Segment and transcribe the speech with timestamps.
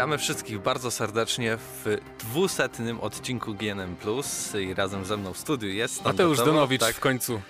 [0.00, 5.68] Witamy wszystkich bardzo serdecznie w dwusetnym odcinku GNM Plus i razem ze mną w studiu
[5.68, 7.40] jest Mateusz Donowicz tak, w końcu.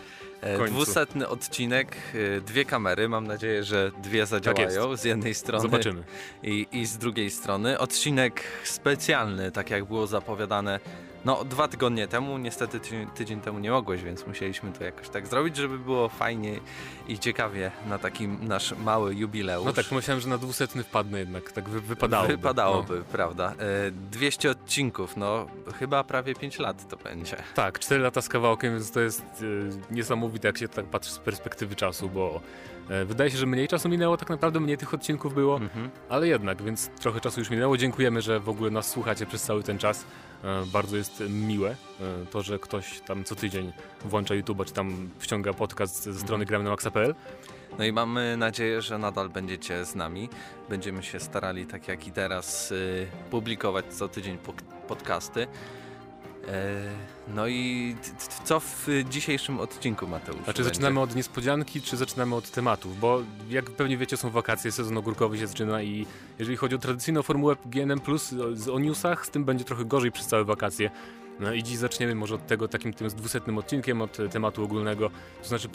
[0.40, 0.66] E.
[0.66, 1.96] Dwusetny odcinek,
[2.36, 6.02] e, dwie kamery, mam nadzieję, że dwie zadziałają tak z jednej strony Zobaczymy.
[6.42, 7.78] I, i z drugiej strony.
[7.78, 10.80] Odcinek specjalny, tak jak było zapowiadane
[11.24, 15.26] no, dwa tygodnie temu, niestety tydzień, tydzień temu nie mogłeś, więc musieliśmy to jakoś tak
[15.26, 16.60] zrobić, żeby było fajnie
[17.08, 19.66] i ciekawie na taki nasz mały jubileusz.
[19.66, 22.36] No tak, myślałem, że na dwusetny wpadnę jednak, tak wy, wypadałoby.
[22.36, 23.04] Wypadałoby, no.
[23.12, 23.54] prawda.
[23.58, 25.46] E, 200 odcinków, no
[25.78, 27.36] chyba prawie 5 lat to będzie.
[27.54, 29.22] Tak, 4 lata z kawałkiem, więc to jest
[29.90, 32.40] e, niesamowite, jak się tak patrzy z perspektywy czasu, bo
[32.88, 35.90] e, wydaje się, że mniej czasu minęło, tak naprawdę mniej tych odcinków było, mhm.
[36.08, 37.76] ale jednak, więc trochę czasu już minęło.
[37.76, 40.04] Dziękujemy, że w ogóle nas słuchacie przez cały ten czas.
[40.44, 41.76] E, bardzo jest miłe e,
[42.30, 43.72] to, że ktoś tam co tydzień
[44.04, 46.64] włącza YouTube, czy tam wciąga podcast ze strony gramy
[47.78, 50.28] No i mamy nadzieję, że nadal będziecie z nami.
[50.68, 54.38] Będziemy się starali, tak jak i teraz, y, publikować co tydzień
[54.88, 55.46] podcasty.
[56.50, 56.80] E,
[57.34, 57.96] no i
[58.44, 60.44] co w dzisiejszym odcinku, Mateusz?
[60.44, 63.00] Znaczy zaczynamy od niespodzianki, czy zaczynamy od tematów?
[63.00, 66.06] Bo jak pewnie wiecie, są wakacje, sezon ogórkowy się zaczyna i
[66.38, 68.00] jeżeli chodzi o tradycyjną formułę GNM+,
[68.72, 70.90] o newsach, z tym będzie trochę gorzej przez całe wakacje.
[71.40, 75.10] No i dziś zaczniemy może od tego takim tym dwusetnym odcinkiem, od tematu ogólnego,
[75.42, 75.68] to znaczy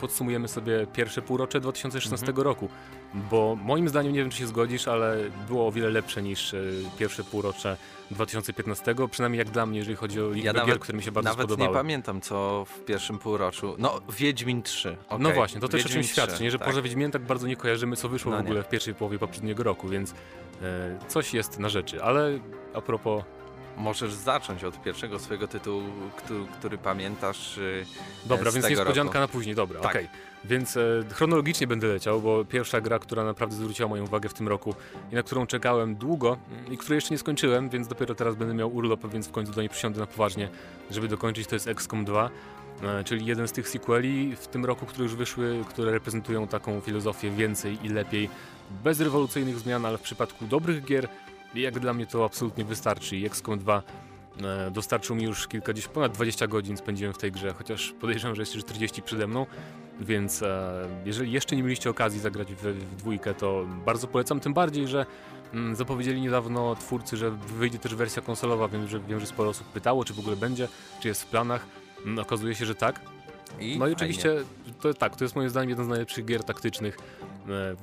[0.00, 2.44] podsumujemy sobie pierwsze półrocze 2016 mhm.
[2.44, 2.68] roku,
[3.14, 5.16] bo moim zdaniem, nie wiem czy się zgodzisz, ale
[5.48, 6.62] było o wiele lepsze niż e,
[6.98, 7.76] pierwsze półrocze
[8.10, 11.30] 2015, przynajmniej jak dla mnie, jeżeli chodzi o liczbę ja gier, które mi się bardzo
[11.30, 11.68] nawet spodobały.
[11.68, 13.74] Nawet nie pamiętam, co w pierwszym półroczu.
[13.78, 14.96] No, Wiedźmin 3.
[15.06, 15.18] Okay.
[15.18, 16.50] No właśnie, to też o czymś świadczy, nie?
[16.50, 16.68] że tak.
[16.68, 18.62] porze Wiedźmin tak bardzo nie kojarzymy, co wyszło no w ogóle nie.
[18.62, 20.14] w pierwszej połowie poprzedniego roku, więc
[20.62, 22.02] e, coś jest na rzeczy.
[22.02, 22.38] Ale
[22.74, 23.24] a propos
[23.76, 25.82] Możesz zacząć od pierwszego swojego tytułu,
[26.16, 27.58] który, który pamiętasz.
[27.58, 27.86] Y,
[28.26, 29.32] dobra, z więc tego niespodzianka roku.
[29.32, 29.90] na później, dobra, tak.
[29.90, 30.04] okej.
[30.04, 30.32] Okay.
[30.44, 34.48] Więc e, chronologicznie będę leciał, bo pierwsza gra, która naprawdę zwróciła moją uwagę w tym
[34.48, 34.74] roku
[35.12, 36.36] i na którą czekałem długo
[36.70, 39.60] i której jeszcze nie skończyłem, więc dopiero teraz będę miał urlop, więc w końcu do
[39.60, 40.48] niej przysiądę na poważnie,
[40.90, 42.30] żeby dokończyć, to jest XCOM 2
[42.82, 46.80] e, czyli jeden z tych sequeli w tym roku, które już wyszły, które reprezentują taką
[46.80, 48.28] filozofię więcej i lepiej,
[48.84, 51.08] bez rewolucyjnych zmian, ale w przypadku dobrych gier
[51.54, 53.16] jak dla mnie to absolutnie wystarczy.
[53.16, 53.82] I XCOM 2
[54.42, 58.42] e, dostarczył mi już kilkadziesiąt, ponad 20 godzin spędziłem w tej grze, chociaż podejrzewam, że
[58.42, 59.46] jest już 40 przede mną,
[60.00, 64.54] więc e, jeżeli jeszcze nie mieliście okazji zagrać w, w dwójkę, to bardzo polecam, tym
[64.54, 65.06] bardziej, że
[65.54, 69.66] mm, zapowiedzieli niedawno twórcy, że wyjdzie też wersja konsolowa, wiem, że, wiem, że sporo osób
[69.66, 70.68] pytało, czy w ogóle będzie,
[71.00, 71.66] czy jest w planach,
[72.04, 73.00] mm, okazuje się, że tak.
[73.60, 74.34] I no i oczywiście,
[74.80, 76.98] to, tak, to jest moim zdaniem jeden z najlepszych gier taktycznych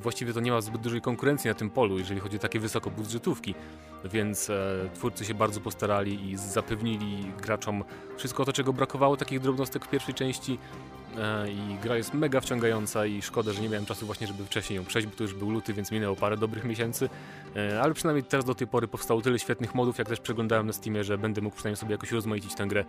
[0.01, 3.55] właściwie to nie ma zbyt dużej konkurencji na tym polu, jeżeli chodzi o takie wysokobudżetówki,
[4.05, 7.83] więc e, twórcy się bardzo postarali i zapewnili graczom
[8.17, 10.57] wszystko to, czego brakowało, takich drobnostek w pierwszej części.
[11.08, 11.08] e,
[11.49, 14.85] i gra jest mega wciągająca i szkoda, że nie miałem czasu właśnie, żeby wcześniej ją
[14.85, 17.09] przejść, bo to już był luty, więc minęło parę dobrych miesięcy,
[17.81, 21.03] ale przynajmniej teraz do tej pory powstało tyle świetnych modów, jak też przeglądałem na Steamie,
[21.03, 22.85] że będę mógł przynajmniej sobie jakoś rozmaicić tę grę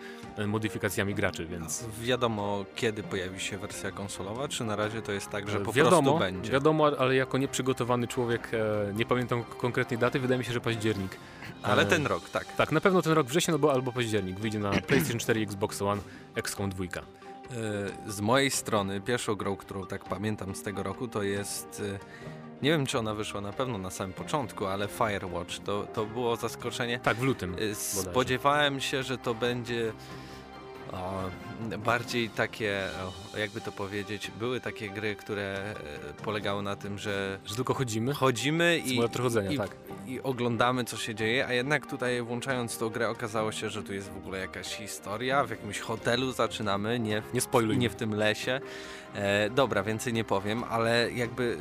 [0.46, 1.84] modyfikacjami graczy, więc...
[2.00, 6.02] Wiadomo, kiedy pojawi się wersja konsolowa, czy na razie to jest tak, że po wiadomo,
[6.02, 6.52] prostu będzie?
[6.52, 11.16] Wiadomo, ale jako nieprzygotowany człowiek, e, nie pamiętam konkretnej daty, wydaje mi się, że październik.
[11.62, 12.56] Ale e, ten rok, tak.
[12.56, 16.02] Tak, na pewno ten rok wrzesień albo, albo październik wyjdzie na PlayStation 4 Xbox One
[16.34, 17.19] XCOM 2.
[17.50, 21.82] E, z mojej strony pierwszą grą, którą tak pamiętam z tego roku, to jest...
[22.62, 26.36] Nie wiem, czy ona wyszła na pewno na samym początku, ale Firewatch to, to było
[26.36, 26.98] zaskoczenie.
[26.98, 27.56] Tak, w lutym.
[27.74, 29.92] Spodziewałem się, że to będzie
[31.78, 32.82] bardziej takie,
[33.38, 35.74] jakby to powiedzieć, były takie gry, które
[36.20, 37.38] e, polegały na tym, że...
[37.44, 38.14] Że tylko chodzimy?
[38.14, 39.76] Chodzimy i, chodzenia, i, tak.
[40.06, 43.94] i oglądamy, co się dzieje, a jednak tutaj włączając tą grę okazało się, że tu
[43.94, 48.14] jest w ogóle jakaś historia, w jakimś hotelu zaczynamy, nie w, nie, nie w tym
[48.14, 48.60] lesie.
[49.14, 51.56] E, dobra, więcej nie powiem, ale jakby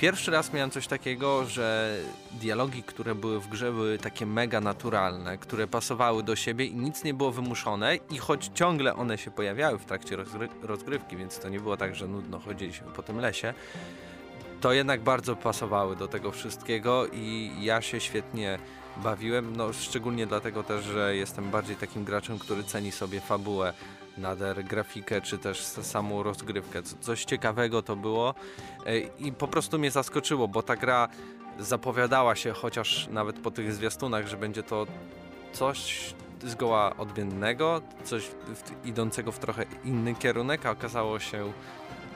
[0.00, 1.96] Pierwszy raz miałem coś takiego, że
[2.32, 7.04] dialogi, które były w grze, były takie mega naturalne, które pasowały do siebie i nic
[7.04, 11.48] nie było wymuszone i choć ciągle one się pojawiały w trakcie rozgry rozgrywki, więc to
[11.48, 13.54] nie było tak, że nudno chodziliśmy po tym lesie,
[14.60, 18.58] to jednak bardzo pasowały do tego wszystkiego i ja się świetnie
[18.96, 23.72] bawiłem, no szczególnie dlatego też, że jestem bardziej takim graczem, który ceni sobie fabułę
[24.20, 26.82] nader grafikę, czy też samą rozgrywkę.
[26.82, 28.34] Coś ciekawego to było
[28.86, 31.08] e, i po prostu mnie zaskoczyło, bo ta gra
[31.58, 34.86] zapowiadała się, chociaż nawet po tych zwiastunach, że będzie to
[35.52, 36.14] coś
[36.44, 41.52] zgoła odmiennego, coś w, idącego w trochę inny kierunek, a okazało się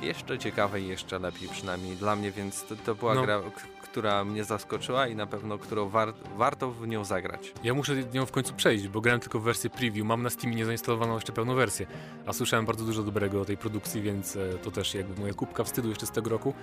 [0.05, 3.23] jeszcze ciekawe i jeszcze lepiej przynajmniej dla mnie, więc to, to była no.
[3.23, 3.43] gra,
[3.83, 7.53] która mnie zaskoczyła i na pewno którą war warto w nią zagrać.
[7.65, 10.07] Ja muszę nią w końcu przejść, bo grałem tylko w wersję preview.
[10.07, 11.87] Mam na Steamie niezainstalowaną jeszcze pełną wersję,
[12.27, 15.65] a słyszałem bardzo dużo dobrego o tej produkcji, więc e, to też jakby moja kubka
[15.65, 16.55] wstydu jeszcze z tego roku.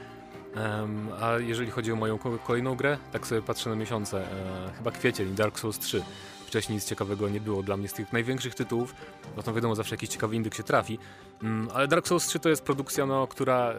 [0.56, 4.92] Um, a jeżeli chodzi o moją kolejną grę, tak sobie patrzę na miesiące, e, chyba
[4.92, 6.04] kwiecień, Dark Souls 3.
[6.52, 8.96] Wcześniej nic ciekawego nie było dla mnie z tych największych tytułów,
[9.36, 11.00] bo to wiadomo, zawsze jakiś ciekawy indyk się trafi.
[11.44, 13.76] Um, ale Dark Souls 3 to jest produkcja, no, która e,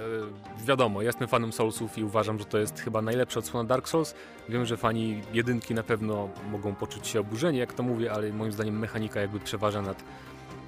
[0.64, 4.14] wiadomo, ja jestem fanem Soulsów i uważam, że to jest chyba najlepsza odsłona Dark Souls.
[4.48, 8.52] Wiem, że fani jedynki na pewno mogą poczuć się oburzeni, jak to mówię, ale moim
[8.52, 10.04] zdaniem mechanika jakby przeważa nad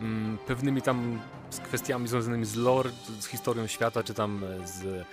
[0.01, 1.21] mm, pewnymi tam
[1.51, 2.91] z kwestiami związanymi z lore,
[3.21, 5.05] z historią świata, czy tam z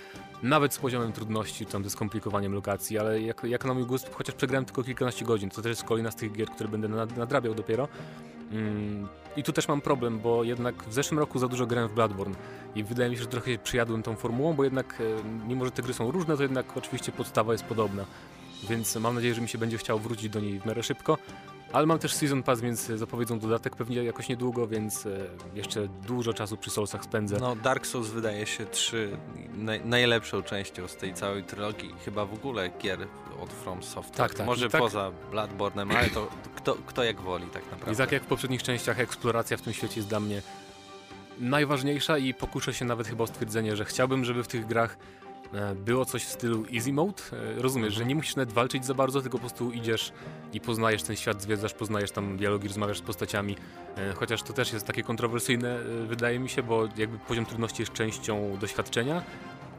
[0.42, 4.34] nawet z poziomem trudności, tam ze skomplikowaniem lokacji, ale jak, jak na mój gust, chociaż
[4.34, 7.88] przegrałem tylko kilkanaście godzin, to też jest kolejna z tych gier, które będę nadrabiał dopiero.
[8.52, 11.94] Mm, I tu też mam problem, bo jednak w zeszłym roku za dużo grałem w
[11.94, 12.34] Bloodborne
[12.74, 15.70] i wydaje mi się, że trochę się przyjadłem tą formułą, bo jednak e, mimo, że
[15.70, 18.04] te gry są różne, to jednak oczywiście podstawa jest podobna.
[18.68, 21.18] Więc mam nadzieję, że mi się będzie chciało wrócić do niej w miarę szybko.
[21.72, 25.10] Ale mam też Season Pass, więc zapowiedzą dodatek pewnie jakoś niedługo, więc e,
[25.54, 27.36] jeszcze dużo czasu przy Soulsach spędzę.
[27.40, 29.16] No, Dark Souls wydaje się trzy
[29.54, 32.98] naj, najlepszą częścią z tej całej trylogii, chyba w ogóle gier
[33.40, 34.16] od From Software.
[34.16, 34.46] Tak, tak.
[34.46, 34.80] Może tak...
[34.80, 37.92] poza Bloodborne'em, ale to kto, kto jak woli tak naprawdę.
[37.92, 40.42] I tak jak w poprzednich częściach, eksploracja w tym świecie jest dla mnie
[41.38, 45.21] najważniejsza i pokuszę się nawet chyba o stwierdzenie, że chciałbym, żeby w tych grach E,
[45.74, 47.22] było coś w stylu easy mode.
[47.32, 50.12] E, rozumiesz, że nie musisz nawet walczyć za bardzo, tylko po prostu idziesz
[50.52, 53.56] i poznajesz ten świat, zwiedzasz, poznajesz tam dialogi, rozmawiasz z postaciami.
[53.96, 55.78] E, chociaż to też jest takie kontrowersyjne,
[56.08, 59.22] wydaje mi się, bo jakby poziom trudności jest częścią doświadczenia,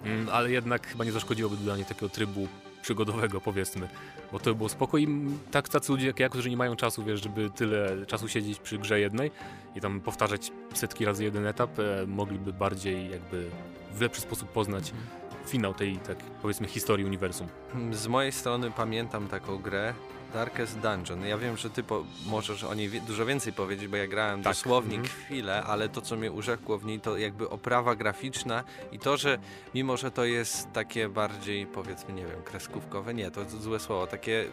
[0.04, 2.48] mm, ale jednak chyba nie zaszkodziłoby dodanie takiego trybu
[2.81, 3.88] przygodowego, powiedzmy,
[4.31, 5.08] bo to by było spoko i
[5.52, 8.78] tak tacy ludzie jak ja, którzy nie mają czasu, wiesz, żeby tyle czasu siedzieć przy
[8.78, 9.31] grze jednej
[9.75, 11.72] i tam powtarzać setki razy jeden etap,
[12.08, 13.50] mogliby bardziej jakby
[13.94, 17.48] w lepszy sposób poznać mhm finał tej, tak powiedzmy, historii uniwersum.
[17.92, 19.94] Z mojej strony pamiętam taką grę
[20.34, 21.25] Darkest Dungeon.
[21.25, 24.44] Ja wiem, że ty po, możesz o niej wie, dużo więcej powiedzieć, bo ja grałem
[24.44, 24.54] tak.
[24.54, 25.16] dosłownie mhm.
[25.16, 29.38] chwilę, ale to, co mnie urzekło w niej, to jakby oprawa graficzna i to, że
[29.75, 34.46] mimo, że to jest takie bardziej, powiedzmy, nie wiem, kreskówkowe, nie, to złe słowo, takie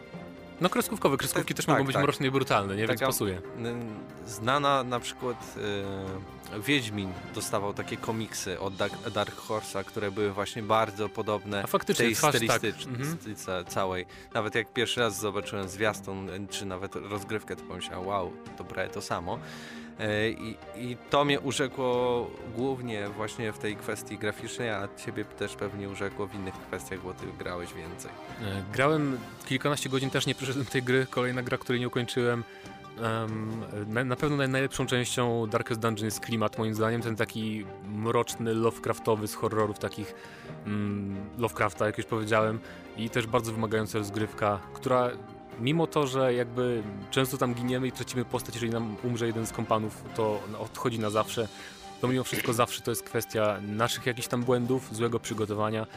[0.61, 2.03] no kreskówkowe, kreskówki też tak, mogą być tak.
[2.03, 2.87] mroczne i brutalne, nie?
[2.87, 3.41] Taka Więc pasuje.
[4.27, 5.55] Znana na przykład
[6.57, 8.75] y, Wiedźmin dostawał takie komiksy od
[9.13, 13.73] Dark, Horse'a, które były właśnie bardzo podobne A faktycznie, tej twarz, stylistyce tak.
[13.73, 14.05] całej.
[14.33, 19.01] Nawet jak pierwszy raz zobaczyłem zwiastun, czy nawet rozgrywkę, to pomyślałem, wow, to prawie to
[19.01, 19.39] samo.
[20.01, 25.55] E, I, I, to mnie urzekło głównie właśnie w tej kwestii graficznej, a ciebie też
[25.55, 28.11] pewnie urzekło w innych kwestiach, bo ty grałeś więcej.
[28.41, 31.07] E, grałem kilkanaście godzin, też nie przeszedłem tej gry.
[31.09, 32.43] Kolejna gra, której nie ukończyłem.
[33.01, 39.27] Um, na, pewno najlepszą częścią Darkest Dungeon jest klimat, moim zdaniem, ten taki mroczny, Lovecraftowy
[39.27, 40.13] z horrorów takich
[40.65, 42.59] um, Lovecrafta, jak już powiedziałem,
[42.97, 45.11] i też bardzo wymagająca rozgrywka, która
[45.59, 49.51] mimo to, że jakby często tam giniemy i tracimy postać, jeżeli nam umrze jeden z
[49.51, 51.47] kompanów, to odchodzi na zawsze,
[52.01, 55.87] to mimo wszystko zawsze to jest kwestia naszych jakichś tam błędów, złego przygotowania,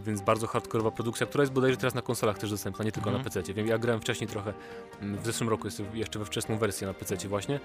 [0.00, 3.22] więc bardzo hardkorowa produkcja, która jest bodajże teraz na konsolach też dostępna, nie tylko mm.
[3.22, 3.54] na PC.
[3.54, 4.52] Wiem, ja grałem wcześniej trochę,
[5.00, 7.60] mm, w zeszłym roku jest jeszcze we wczesną wersję na PC właśnie,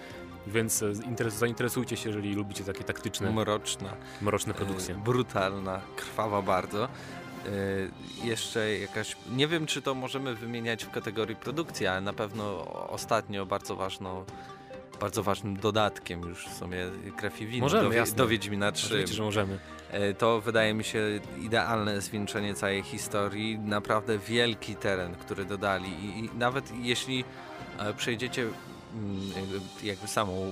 [0.47, 4.95] więc e, zainteresujcie się, jeżeli lubicie takie taktyczne, mroczne, mroczne produkcje.
[4.95, 6.87] Yy, brutalna, krwawa bardzo.
[7.45, 7.91] Y,
[8.23, 9.15] jeszcze jakaś.
[9.31, 14.25] Nie wiem, czy to możemy wymieniać w kategorii produkcji, ale na pewno ostatnio bardzo ważną.
[14.99, 16.77] Bardzo ważnym dodatkiem już w sumie
[17.17, 18.15] krew i wino możemy, do, jasne.
[18.15, 18.87] do Wiedźmina 3.
[18.87, 19.59] Oczywiście, że możemy.
[19.93, 23.59] Y, to wydaje mi się idealne zwieńczenie całej historii.
[23.59, 27.23] Naprawdę wielki teren, który dodali i, i nawet jeśli
[27.79, 29.31] e, przejdziecie mm,
[29.83, 30.51] jakby samą,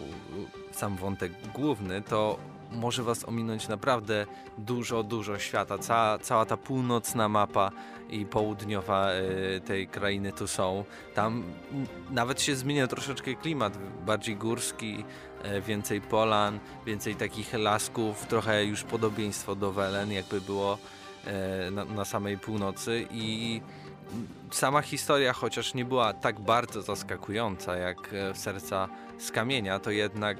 [0.71, 2.39] sam wątek główny, to
[2.71, 4.25] może was ominąć naprawdę
[4.57, 5.77] dużo, dużo świata.
[5.77, 7.71] Cała, cała ta północna mapa
[8.09, 10.85] i południowa y, tej krainy tu są.
[11.15, 11.43] Tam
[12.11, 15.03] nawet się zmienia troszeczkę klimat, bardziej górski,
[15.45, 20.77] y, więcej polan, więcej takich lasków, trochę już podobieństwo do Welen, jakby było
[21.67, 23.61] y, na, na samej północy i
[24.51, 27.97] sama historia, chociaż nie była tak bardzo zaskakująca jak
[28.33, 30.37] Serca z Kamienia, to jednak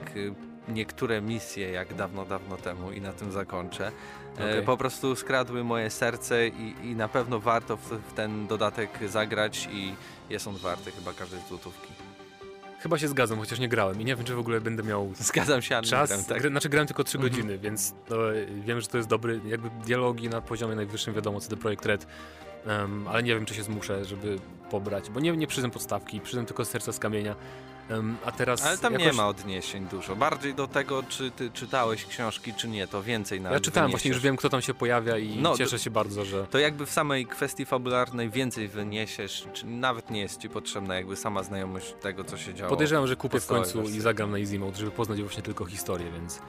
[0.74, 3.92] niektóre misje jak dawno, dawno temu i na tym zakończę.
[4.40, 4.62] E, okay.
[4.62, 9.70] Po prostu skradły moje serce i, i na pewno warto w, w, ten dodatek zagrać
[9.72, 9.96] i
[10.30, 11.94] jest on warty chyba każdej złotówki.
[12.80, 15.62] Chyba się zgadzam, chociaż nie grałem i nie wiem, czy w ogóle będę miał Zgadzam
[15.62, 16.10] się, czas.
[16.10, 16.42] Grałem, tak?
[16.42, 17.32] Znaczy grałem tylko 3 mm -hmm.
[17.32, 17.94] godziny, więc
[18.66, 22.08] wiem, że to jest dobry, jakby dialogi na poziomie najwyższym, wiadomo, co do Projekt Red,
[22.68, 24.40] um, ale nie wiem, czy się zmuszę, żeby
[24.72, 27.36] pobrać, bo nie, nie przyznam podstawki, przyznam tylko serca z kamienia.
[28.26, 29.08] A teraz Ale tam jakoś...
[29.08, 30.16] nie ma odniesień dużo.
[30.16, 34.02] Bardziej do tego, czy ty czytałeś książki, czy nie, to więcej nawet Ja czytałem, wyniesiesz.
[34.02, 36.48] właśnie już wiem, kto tam się pojawia i no, cieszę się bardzo, że...
[36.48, 41.16] To jakby w samej kwestii fabularnej więcej wyniesiesz, czy nawet nie jest ci potrzebna jakby
[41.16, 42.70] sama znajomość tego, co się działo.
[42.70, 43.98] Podejrzewam, że kupię w końcu wersji.
[43.98, 46.40] i zagram na Easy Mode, żeby poznać właśnie tylko historię, więc...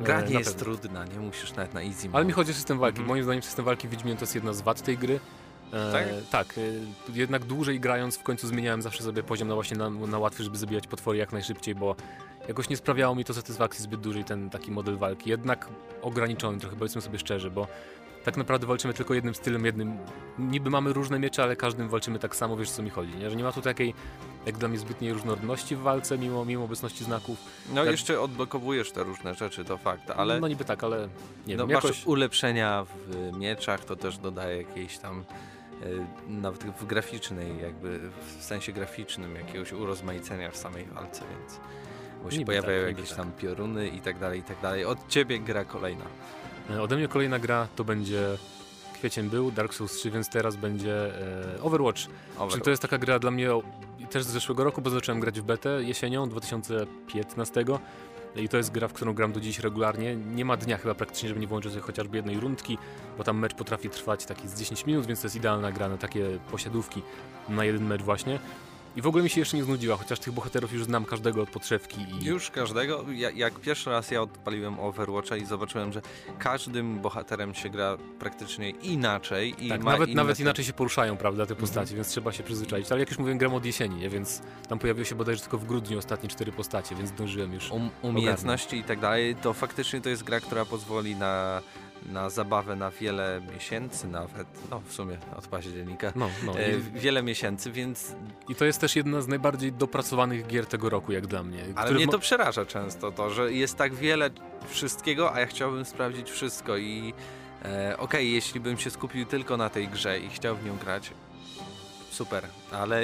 [0.00, 2.08] Gra E, nie na jest trudna, nie musisz nawet na easy.
[2.12, 2.32] Ale mi mode.
[2.32, 2.98] chodzi o system walki.
[2.98, 3.08] Mhm.
[3.08, 5.20] Moim zdaniem system walki w Wiedźminie to jest jedna z wad tej gry.
[5.74, 6.04] E, Tak?
[6.30, 6.58] Tak.
[6.58, 6.60] E,
[7.14, 10.58] jednak dłużej grając w końcu zmieniałem zawsze sobie poziom na właśnie na, na łatwy, żeby
[10.58, 11.96] zabijać potwory jak najszybciej, bo
[12.48, 15.30] jakoś nie sprawiało mi to satysfakcji zbyt dużej ten taki model walki.
[15.30, 15.68] Jednak
[16.02, 17.66] ograniczony trochę, powiedzmy sobie szczerze, bo
[18.24, 19.98] tak naprawdę walczymy tylko jednym stylem, jednym.
[20.38, 23.30] Niby mamy różne miecze, ale każdym walczymy tak samo, wiesz co mi chodzi, nie?
[23.30, 23.94] Że nie ma tu takiej,
[24.46, 27.38] jak dla mnie, zbytniej różnorodności w walce, mimo, mimo obecności znaków.
[27.74, 31.08] No tak- jeszcze odblokowujesz te różne rzeczy, to fakt, ale No niby tak, ale
[31.46, 32.06] nie no, wiem, jakoś...
[32.06, 35.24] ulepszenia w mieczach, to też dodaje jakieś tam e,
[36.28, 38.00] nawet w graficznej, jakby
[38.38, 41.60] w sensie graficznym jakiegoś urozmaicenia w samej walce, więc
[42.24, 43.18] bo się Niby pojawiają tak, jakieś tak.
[43.18, 44.84] tam pioruny i tak dalej, i tak dalej.
[44.84, 46.04] Od ciebie gra kolejna.
[46.70, 48.38] E, Ode mnie kolejna gra to będzie
[48.94, 51.20] kwiecień był, Dark Souls 3, więc teraz będzie
[51.56, 52.00] e, Overwatch.
[52.34, 52.50] Overwatch.
[52.52, 53.48] Czyli to jest taka gra dla mnie
[54.10, 57.64] też z zeszłego roku, bo zacząłem grać w betę jesienią 2015
[58.36, 60.16] i to jest gra, w którą gram do dziś regularnie.
[60.16, 62.78] Nie ma dnia chyba praktycznie, żeby nie włączyć sobie chociażby jednej rundki,
[63.18, 65.96] bo tam mecz potrafi trwać taki z 10 minut, więc to jest idealna gra na
[65.96, 67.02] takie posiadówki
[67.48, 68.38] na jeden mecz właśnie.
[68.96, 71.50] I w ogóle mi się jeszcze nie znudziła, chociaż tych bohaterów już znam każdego od
[71.50, 76.02] podszewki i Już każdego, ja, jak pierwszy raz ja odpaliłem Overwatcha i zobaczyłem, że
[76.38, 81.46] każdym bohaterem się gra praktycznie inaczej i Tak, nawet, inne nawet inaczej się poruszają, prawda,
[81.46, 81.60] te Mhm.
[81.60, 82.92] postacie, więc trzeba się przyzwyczaić.
[82.92, 84.08] Ale jak już mówiłem, gram od jesieni, nie?
[84.10, 87.70] więc tam pojawiły się bodajże tylko w grudniu ostatnie cztery postacie, więc zdążyłem już.
[87.70, 91.62] um, umiejętności i tak dalej, to faktycznie to jest gra, która pozwoli na,
[92.06, 96.12] na zabawę na wiele miesięcy nawet, no w sumie od października.
[96.16, 96.58] No, no.
[96.58, 98.16] E, wiele miesięcy, więc.
[98.48, 101.58] I to jest też jedna z najbardziej dopracowanych gier tego roku, jak dla mnie.
[101.76, 104.30] Ale mnie to przeraża często to, że jest tak wiele
[104.68, 107.14] wszystkiego, a ja chciałbym sprawdzić wszystko i
[107.64, 111.10] e, okej, jeśli bym się skupił tylko na tej grze i chciał w nią grać,
[112.10, 112.44] super,
[112.78, 113.02] ale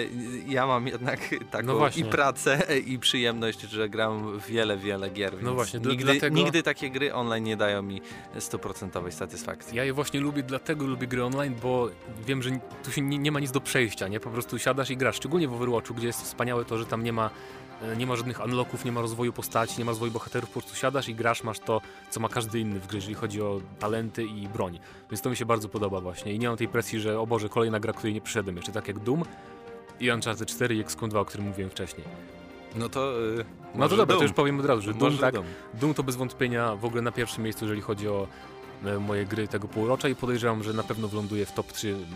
[0.48, 5.54] ja mam jednak taką No i pracę, i przyjemność, że gram wiele, wiele gier, No
[5.54, 8.00] właśnie, nigdy, dlatego- nigdy takie gry online nie dają mi
[8.38, 9.76] stuprocentowej satysfakcji.
[9.76, 11.88] Ja je właśnie lubię, dlatego lubię gry online, bo
[12.26, 12.50] wiem, że
[12.84, 14.20] tu się nie, nie ma nic do przejścia, nie?
[14.20, 15.16] Po prostu siadasz i grasz.
[15.16, 17.30] Szczególnie w Overwatchu, gdzie jest wspaniałe to, że tam nie ma,
[17.82, 20.76] e, nie ma żadnych unlocków, nie ma rozwoju postaci, nie ma rozwoju bohaterów, po prostu
[20.76, 24.24] siadasz i grasz, masz to, co ma każdy inny w grze, jeżeli chodzi o talenty
[24.24, 24.78] i broń.
[25.10, 27.48] Więc to mi się bardzo podoba właśnie i nie mam tej presji, że o Boże,
[27.48, 29.22] kolejna gra, której nie przyszedłem jeszcze, tak jak Doom
[30.00, 32.06] i Uncharted 4 i XCOM 2, o którym mówiłem wcześniej.
[32.76, 33.20] No to.
[33.20, 35.46] Yy, No to dobra, to już powiem od razu, że Doom, tak, Doom.
[35.74, 38.26] Doom to bez wątpienia w ogóle na pierwszym miejscu, jeżeli chodzi o
[38.84, 42.06] e, moje gry tego półrocza i podejrzewam, że na pewno wląduje w top 3 mm,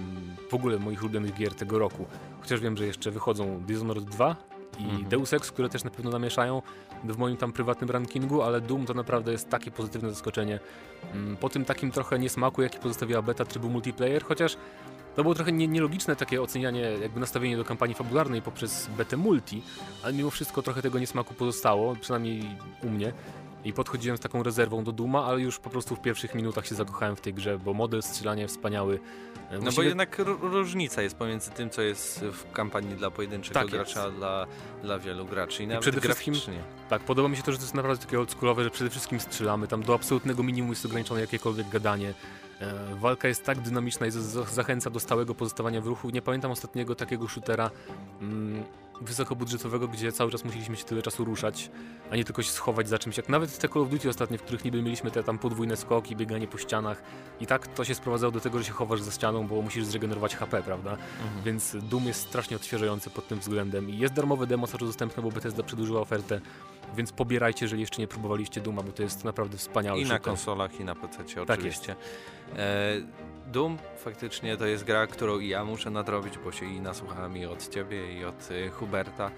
[0.51, 2.07] w ogóle moich ulubionych gier tego roku.
[2.41, 4.37] Chociaż wiem, że jeszcze wychodzą Dishonored 2
[4.79, 5.05] i Mhm.
[5.05, 6.63] Deus Ex, które też na pewno namieszają
[7.05, 10.59] w moim tam prywatnym rankingu, ale Doom to naprawdę jest takie pozytywne zaskoczenie.
[11.15, 14.57] Mm, Po tym takim trochę niesmaku, jaki pozostawiła beta trybu multiplayer, chociaż
[15.17, 19.63] to było trochę nie, nielogiczne takie ocenianie, jakby nastawienie do kampanii fabularnej poprzez betę multi,
[20.03, 22.43] ale mimo wszystko trochę tego niesmaku pozostało, przynajmniej
[22.83, 23.13] u mnie.
[23.65, 26.75] I podchodziłem z taką rezerwą do Duma, ale już po prostu w pierwszych minutach się
[26.75, 29.01] zakochałem w tej grze, bo model strzelania wspaniały.
[29.51, 33.69] E, No bo jednak różnica jest pomiędzy tym, co jest w kampanii dla pojedynczego Tak
[33.71, 34.47] gracza, a dla,
[34.83, 35.63] dla wielu graczy.
[35.63, 36.59] I nawet przede wszystkim- graficznie.
[36.89, 39.69] Tak, podoba mi się to, że to jest naprawdę takie oldschoolowe, że przede wszystkim strzelamy,
[39.69, 42.15] tam do absolutnego minimum jest ograniczone jakiekolwiek gadanie.
[42.61, 44.11] E, walka jest tak dynamiczna i
[44.53, 46.11] zachęca do stałego pozostawania w ruchu.
[46.11, 47.71] Nie pamiętam ostatniego takiego shootera
[48.21, 48.65] mm,
[49.01, 51.71] wysokobudżetowego, gdzie cały czas musieliśmy się tyle czasu ruszać,
[52.11, 53.17] a nie tylko się schować za czymś.
[53.17, 56.17] Jak nawet te Call of Duty ostatnie, w których niby mieliśmy te tam podwójne skoki,
[56.17, 57.03] bieganie po ścianach
[57.41, 60.37] i tak to się sprowadzało do tego, że się chowasz za ścianą, bo musisz zregenerować
[60.37, 60.91] HP, prawda?
[60.91, 61.45] Mhm.
[61.45, 65.31] Więc Doom jest strasznie odświeżający pod tym względem i jest darmowe demo, czas dostępne, bo
[65.31, 66.41] Bethesda przedłużyła ofertę,
[66.97, 70.81] więc pobierajcie, jeżeli jeszcze nie próbowaliście Dooma, bo to jest naprawdę wspaniały I na konsolach,
[70.81, 71.97] i na PC Tak oczywiście.
[72.57, 72.95] E,
[73.47, 77.47] Doom faktycznie to jest gra, którą i ja muszę nadrobić, bo się i nasłuchałem i
[77.47, 79.31] od ciebie, i od e, Huberta.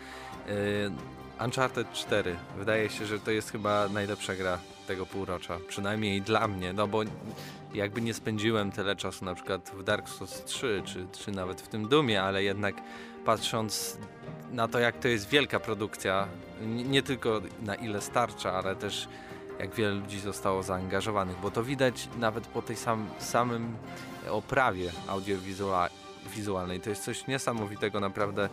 [0.48, 2.36] E, Uncharted 4.
[2.58, 5.58] Wydaje się, że to jest chyba najlepsza gra tego półrocza.
[5.68, 7.02] Przynajmniej dla mnie, no bo
[7.74, 11.68] jakby nie spędziłem tyle czasu na przykład w Dark Souls 3, czy, czy nawet w
[11.68, 12.74] tym Doomie, ale jednak
[13.26, 13.98] patrząc
[14.52, 16.28] na to, jak to jest wielka produkcja,
[16.66, 19.08] nie, tylko na ile starcza, ale też
[19.58, 23.76] jak wiele ludzi zostało zaangażowanych, bo to widać nawet po tej sam, samym
[24.30, 26.80] oprawie audiowizualnej.
[26.80, 28.48] To jest coś niesamowitego, naprawdę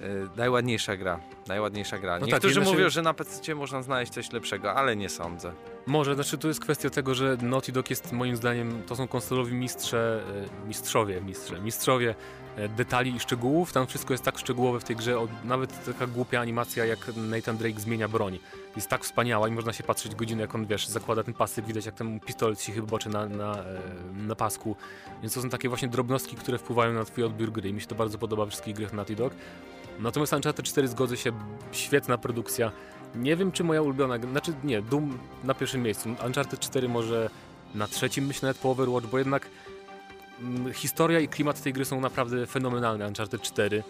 [0.00, 1.20] yy, najładniejsza gra.
[1.48, 2.14] Najładniejsza gra.
[2.14, 5.52] No tak, Niektórzy znaczy- mówią, że na PC można znaleźć coś lepszego, ale nie sądzę.
[5.88, 9.54] Może, znaczy tu jest kwestia tego, że Naughty Dog jest moim zdaniem, to są konsolowi
[9.54, 10.22] mistrze,
[10.64, 12.14] e, mistrzowie, mistrze, mistrzowie
[12.56, 13.72] e, detali i szczegółów.
[13.72, 17.80] Tam wszystko jest tak szczegółowe w tej grze, nawet taka głupia animacja jak Nathan Drake
[17.80, 18.38] zmienia broń.
[18.76, 21.86] Jest tak wspaniała i można się patrzeć godzinę, jak on, wiesz, zakłada ten pasek, widać
[21.86, 23.64] jak ten pistolet się chyba boczy na, na, e,
[24.26, 24.76] na pasku.
[25.22, 27.86] Więc to są takie właśnie drobnostki, które wpływają na twój odbiór gry i mi się
[27.86, 29.34] to bardzo podoba w wszystkich grach Naughty Dog.
[29.98, 31.32] Natomiast Uncharted 4 zgodzę się,
[31.72, 32.72] świetna produkcja.
[33.14, 37.30] Nie wiem, czy moja ulubiona, znaczy nie, Doom na pierwszym miejscu, Uncharted 4 może
[37.74, 39.46] na trzecim, myślę nawet po Overwatch, bo jednak
[40.40, 43.82] mm, historia i klimat tej gry są naprawdę fenomenalne, Uncharted 4.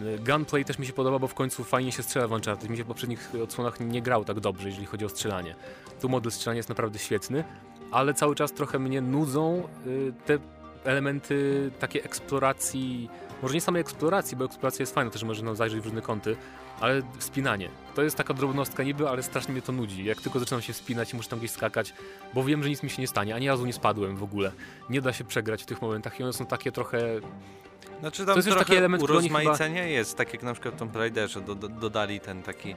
[0.00, 2.70] Y, Gunplay też mi się podoba, bo w końcu fajnie się strzela w Uncharted.
[2.70, 5.54] Mi się w poprzednich odsłonach nie grał tak dobrze, jeżeli chodzi o strzelanie.
[6.00, 7.44] Tu model strzelania jest naprawdę świetny,
[7.90, 10.38] ale cały czas trochę mnie nudzą y, te
[10.84, 13.10] elementy takiej eksploracji,
[13.42, 16.36] może nie samej eksploracji, bo eksploracja jest fajna, też można zajrzeć w różne kąty,
[16.80, 17.68] ale wspinanie.
[17.94, 20.04] To jest taka drobnostka niby, ale strasznie mnie to nudzi.
[20.04, 21.94] Jak tylko zaczynam się wspinać i muszę tam gdzieś skakać,
[22.34, 24.52] bo wiem, że nic mi się nie stanie, ani razu nie spadłem w ogóle.
[24.90, 27.20] Nie da się przegrać w tych momentach i one są takie trochę
[28.00, 30.74] Znaczy tam To jest trochę taki element, oni chyba- urozmaicenia jest, tak jak na przykład
[30.74, 32.74] w Tomb Raiderze do, do, dodali ten taki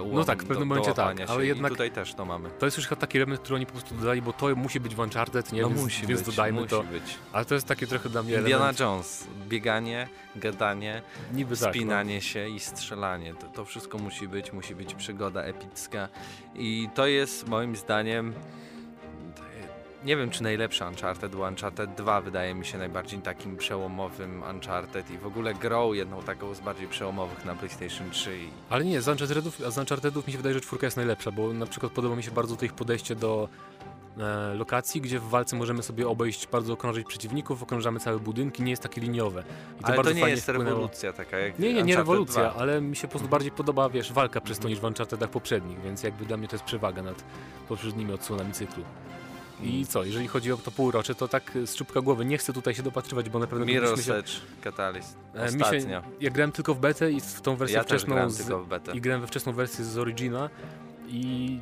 [0.00, 2.50] łom No tak, w pewnym do, momencie do tak, ale jednak- tutaj też to mamy.
[2.58, 4.98] To jest już taki element, który oni po prostu dodali, bo to musi być w
[4.98, 5.62] Uncharted, nie?
[5.62, 6.82] no więc, musi więc być, dodajmy musi to.
[6.82, 7.02] być.
[7.32, 11.02] Ale to jest takie trochę dla mnie Indiana element, Jones, bieganie, gadanie,
[11.32, 11.70] niby tak, no.
[11.72, 13.34] spinanie się i strzelanie.
[13.34, 16.08] To, to wszystko musi być, musi być przygoda epicka.
[16.54, 18.34] I to jest moim zdaniem.
[20.04, 25.10] Nie wiem, czy najlepszy Uncharted, bo Uncharted 2 wydaje mi się najbardziej takim przełomowym Uncharted
[25.10, 28.38] i w ogóle grą jedną taką z bardziej przełomowych na PlayStation 3.
[28.38, 31.52] I Ale nie, z Unchartedów, z Unchartedów mi się wydaje, że czwórka jest najlepsza, bo
[31.52, 33.48] na przykład podoba mi się bardzo to ich podejście do
[34.18, 38.70] e, lokacji, gdzie w walce możemy sobie obejść, bardzo okrążyć przeciwników, okrążamy całe budynki, nie
[38.70, 39.44] jest takie liniowe.
[39.78, 40.70] I to Ale bardzo to nie jest wpłynęło.
[40.70, 42.54] rewolucja taka jak Nie, nie, nie rewolucja, 2.
[42.54, 45.80] ale mi się po prostu bardziej podoba, wiesz, walka przez to niż w Unchartedach poprzednich,
[45.80, 47.24] więc jakby dla mnie to jest przewaga nad
[47.68, 48.84] poprzednimi odsłonami cyklu.
[49.62, 52.74] I co, jeżeli chodzi o to półrocze, to tak z czubka głowy, nie chcę tutaj
[52.74, 54.14] się dopatrywać, bo na pewno moglibyśmy się...
[54.14, 55.16] Edge Catalyst.
[55.34, 55.80] E, mi Ostatnio.
[55.80, 58.64] się, ja grałem tylko w betę i w tą wersję ja wczesną grałem z, tylko
[58.64, 58.92] w betę.
[58.92, 60.50] i grałem we wczesną wersję z Origina
[61.08, 61.60] i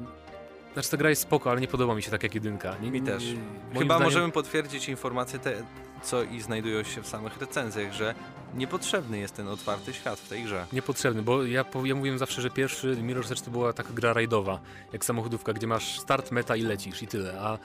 [0.72, 2.76] znaczy ta gra jest spoko, ale nie podoba mi się tak jak jedynka.
[2.82, 3.24] Nie, Mi też.
[3.72, 5.54] Chyba zdaniem- możemy potwierdzić informacje te,
[6.02, 8.14] co i znajdują się w samych recenzjach, że
[8.54, 10.66] niepotrzebny jest ten otwarty świat w tej grze.
[10.72, 14.60] Niepotrzebny, bo ja, ja mówiłem zawsze, że pierwszy Mirror's Edge to była taka gra rajdowa,
[14.92, 17.58] jak samochodówka, gdzie masz start, meta i lecisz i tyle, a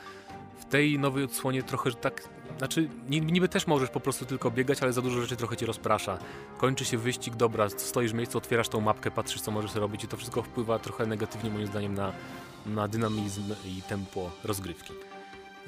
[0.59, 2.23] w tej nowej odsłonie trochę tak,
[2.57, 5.65] znaczy ni- niby też możesz po prostu tylko biegać, ale za dużo rzeczy trochę cię
[5.65, 6.17] rozprasza.
[6.57, 10.07] Kończy się wyścig, dobra, stoisz w miejscu, otwierasz tą mapkę, patrzysz co możesz robić i
[10.07, 12.13] to wszystko wpływa trochę negatywnie moim zdaniem na,
[12.67, 14.93] na dynamizm i tempo rozgrywki.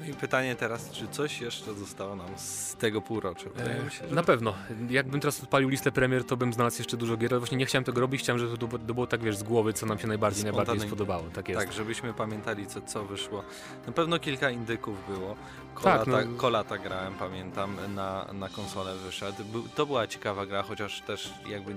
[0.00, 3.44] No i pytanie teraz, czy coś jeszcze zostało nam z tego półrocza?
[3.90, 4.54] Się, że Na pewno.
[4.90, 7.84] Jakbym teraz odpalił listę premier, to bym znalazł jeszcze dużo gier, ale właśnie nie chciałem
[7.84, 10.06] tego robić, chciałem, żeby to, było- to było tak, wiesz, z głowy, co nam się
[10.06, 11.22] najbardziej, najbardziej spodobało.
[11.34, 11.60] Tak jest.
[11.60, 13.44] Tak, żebyśmy pamiętali, co, co wyszło.
[13.86, 15.36] Na pewno kilka indyków było.
[15.74, 16.36] Kolata, Tak, no.
[16.36, 19.44] Kolata grałem, pamiętam, na, na konsolę wyszedł.
[19.44, 21.74] Był, to była ciekawa gra, chociaż też jakby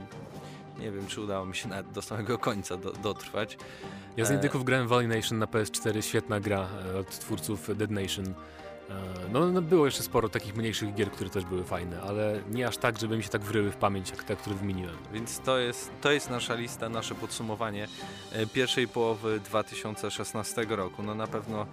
[0.79, 3.57] nie wiem, czy udało mi się nawet do samego końca do, dotrwać.
[4.17, 7.91] Ja z E, indyków grałem Valley Nation na PS4, świetna gra e, od twórców Dead
[7.91, 8.25] Nation.
[8.27, 8.33] E,
[9.31, 12.77] No, no było jeszcze sporo takich mniejszych gier, które też były fajne, ale nie aż
[12.77, 14.95] tak, żeby mi się tak wryły w pamięć, jak te, które wymieniłem.
[15.13, 17.87] Więc to jest, to jest nasza lista, nasze podsumowanie
[18.53, 21.03] pierwszej połowy 2016 roku.
[21.03, 21.65] No na pewno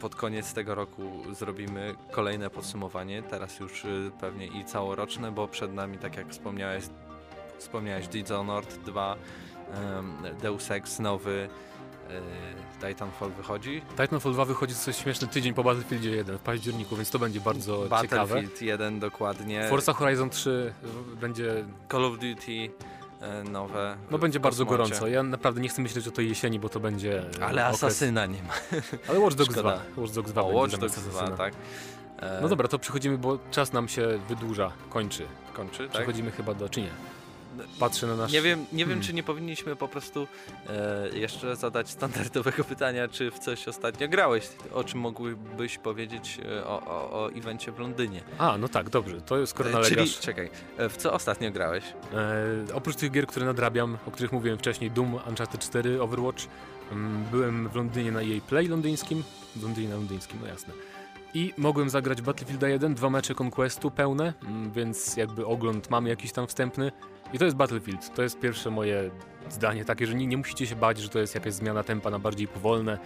[0.00, 3.86] pod koniec tego roku zrobimy kolejne podsumowanie, teraz już
[4.20, 6.84] pewnie i całoroczne, bo przed nami, tak jak wspomniałeś,
[7.62, 9.16] wspomniałeś Dishonored 2,
[9.74, 11.48] em, Deus Ex nowy,
[12.10, 17.10] e, Titanfall wychodzi, Titanfall 2 wychodzi coś śmieszny tydzień po Battlefieldzie 1 w październiku, więc
[17.10, 18.16] to będzie bardzo ciekawe.
[18.34, 20.72] Battlefield 1 dokładnie, Forza Horizon 3
[21.20, 22.70] będzie, Call of Duty
[23.20, 23.96] e, nowe.
[24.10, 24.88] no będzie bardzo kosmocie.
[24.90, 25.08] gorąco.
[25.08, 27.84] Ja naprawdę nie chcę myśleć o tej jesieni, bo to będzie Ale okres...
[27.84, 28.54] Asasyna nie ma.
[29.08, 29.76] Ale Watch Dogs Szkoda.
[29.94, 30.02] 2.
[30.02, 31.36] Watch Dogs 2 O, Watch Dogs 2, Asasyna.
[31.36, 31.54] tak.
[32.20, 35.26] E, No dobra, to przechodzimy, bo czas nam się wydłuża, kończy.
[35.54, 35.90] kończy, tak?
[35.90, 36.90] Przechodzimy chyba do, czy nie?
[37.78, 38.32] Patrzę na nasz...
[38.32, 39.02] Nie wiem, nie wiem Hmm.
[39.06, 40.26] czy nie powinniśmy po prostu
[40.68, 46.66] e, jeszcze zadać standardowego pytania, czy w coś ostatnio grałeś, o czym mógłbyś powiedzieć e,
[46.66, 48.20] o, o, o evencie w Londynie.
[48.38, 49.90] A, no tak, dobrze, to skoro E, nalegasz...
[49.98, 51.84] czyli, czekaj, e, w co ostatnio grałeś?
[52.14, 56.42] E, oprócz tych gier, które nadrabiam, o których mówiłem wcześniej, Doom, Uncharted 4, Overwatch,
[56.92, 59.22] mm, byłem w Londynie na EA Play londyńskim,
[59.56, 60.74] w Londynie na londyńskim, no jasne.
[61.34, 66.32] I mogłem zagrać Battlefield 1, dwa mecze Conquestu pełne, mm, więc jakby ogląd mamy jakiś
[66.32, 66.92] tam wstępny.
[67.32, 69.10] I to jest Battlefield, to jest pierwsze moje
[69.50, 72.18] zdanie takie, że nie, nie musicie się bać, że to jest jakaś zmiana tempa na
[72.18, 72.98] bardziej powolne,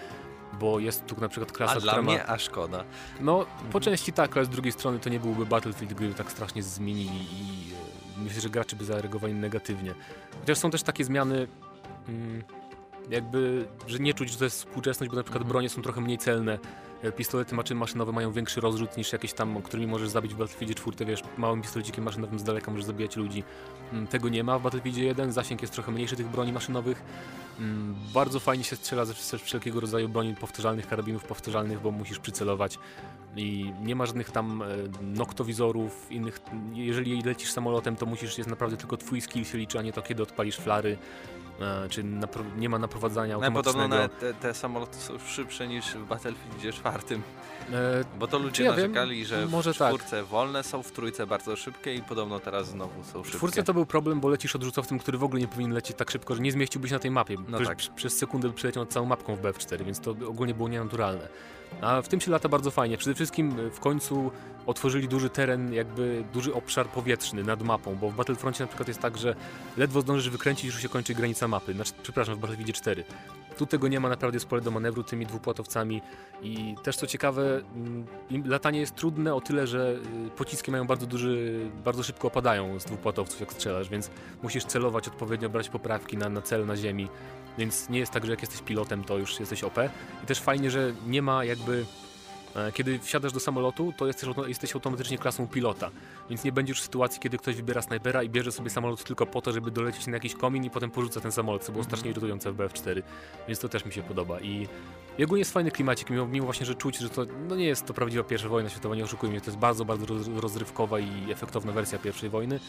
[0.60, 2.12] bo jest tu na przykład klasa, A dla która ma...
[2.12, 2.84] mnie a szkoda.
[3.20, 6.62] No, po części tak, ale z drugiej strony to nie byłby Battlefield, gdyby tak strasznie
[6.62, 7.72] zmienili i
[8.18, 9.94] e, myślę, że gracze by zareagowali negatywnie.
[10.40, 11.46] Chociaż są też takie zmiany,
[12.08, 12.42] mm,
[13.10, 15.48] jakby, że nie czuć, że to jest współczesność, bo na przykład Mhm.
[15.52, 16.58] bronie są trochę mniej celne,
[17.16, 21.04] pistolety maczy- maszynowe mają większy rozrzut niż jakieś tam, którymi możesz zabić w Battlefieldzie 4,
[21.06, 23.44] wiesz, małym pistolecikiem maszynowym z daleka możesz zabijać ludzi.
[23.92, 27.02] Mm, Tego nie ma w Battlefieldzie 1, zasięg jest trochę mniejszy tych broni maszynowych.
[27.58, 32.18] Mm, Bardzo fajnie się strzela ze ze wszelkiego rodzaju broni powtarzalnych, karabinów powtarzalnych, bo musisz
[32.18, 32.78] przycelować
[33.36, 34.66] i nie ma żadnych tam e,
[35.02, 36.40] noktowizorów, innych.
[36.74, 40.02] Jeżeli lecisz samolotem, to musisz, jest naprawdę tylko twój skill się liczy, a nie to,
[40.02, 40.98] kiedy odpalisz flary.
[41.60, 41.88] E,
[42.58, 43.96] nie ma naprowadzania No, podobno automatycznego.
[43.96, 47.22] nawet te, te samoloty są szybsze niż w Battlefieldzie czwartym.
[47.72, 48.80] E, Bo to ludzie ja wiem?
[48.80, 49.88] narzekali, że Może w tak.
[49.94, 53.30] czwórce wolne są, w trójce bardzo szybkie i podobno teraz znowu są W szybkie.
[53.38, 56.34] czwórce to był problem, bo lecisz odrzutowcem, który w ogóle nie powinien lecieć tak szybko,
[56.34, 57.34] że nie zmieściłbyś na tej mapie.
[57.48, 57.94] No Przecież tak.
[57.96, 61.28] Przez sekundę przeleciał całą mapką w BF4, więc to ogólnie było nienaturalne.
[61.80, 62.96] A w tym się lata bardzo fajnie.
[62.98, 64.30] Przede wszystkim y, w końcu
[64.66, 69.00] otworzyli duży teren, jakby duży obszar powietrzny nad mapą, bo w Battlefroncie na przykład jest
[69.00, 69.34] tak, że
[69.76, 71.74] ledwo zdążysz wykręcić, już się kończy granica mapy.
[71.74, 73.04] Znaczy, przepraszam, w Battlefieldzie 4.
[73.56, 76.02] Tu tego nie ma, naprawdę jest pole do manewru tymi dwupłatowcami
[76.42, 78.06] i też co ciekawe, mm,
[78.44, 82.84] latanie jest trudne o tyle, że y, pociski mają bardzo duży, bardzo szybko opadają z
[82.84, 84.10] dwupłatowców jak strzelasz, więc
[84.42, 87.08] musisz celować odpowiednio, brać poprawki na, na cel na ziemi,
[87.58, 89.78] więc nie jest tak, że jak jesteś pilotem, to już jesteś OP.
[90.24, 91.84] I też fajnie, że nie ma jakby
[92.74, 95.90] kiedy wsiadasz do samolotu, to jesteś, jesteś automatycznie klasą pilota,
[96.30, 99.42] więc nie będziesz w sytuacji, kiedy ktoś wybiera snajpera i bierze sobie samolot tylko po
[99.42, 101.90] to, żeby dolecieć na jakiś komin i potem porzuca ten samolot, co było Mhm.
[101.90, 103.02] strasznie irytujące w BF4,
[103.48, 104.40] więc to też mi się podoba.
[104.40, 104.68] I
[105.18, 107.86] i ogólnie jest fajny klimacik, mimo, mimo właśnie, że czuć, że to no nie jest
[107.86, 111.72] to prawdziwa pierwsza wojna światowa, nie oszukujmy, to jest bardzo, bardzo roz, rozrywkowa i efektowna
[111.72, 112.60] wersja pierwszej wojny.